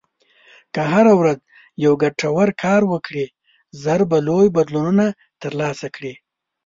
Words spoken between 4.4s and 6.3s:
بدلونونه ترلاسه کړې.